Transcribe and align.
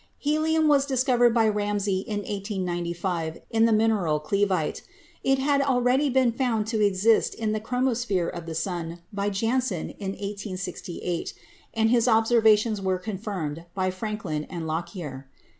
Helium 0.17 0.67
was 0.67 0.87
discovered 0.87 1.31
by 1.31 1.47
Ramsay 1.47 1.99
in 1.99 2.21
1895 2.21 3.39
in 3.51 3.65
the 3.65 3.71
min 3.71 3.91
eral 3.91 4.19
cleveite. 4.19 4.81
It 5.23 5.37
had 5.37 5.61
already 5.61 6.09
been 6.09 6.31
found 6.31 6.65
to 6.69 6.83
exist 6.83 7.35
in 7.35 7.51
the 7.51 7.59
chromosphere 7.59 8.27
of 8.27 8.47
the 8.47 8.55
sun 8.55 9.01
by 9.13 9.29
Janssen 9.29 9.91
in 9.99 10.13
1868, 10.13 11.35
and 11.75 11.91
his 11.91 12.07
ob 12.07 12.25
servations 12.25 12.81
were 12.81 12.97
confirmed 12.97 13.65
by 13.75 13.91
Frankland 13.91 14.47
and 14.49 14.65
Lockyer. 14.65 15.29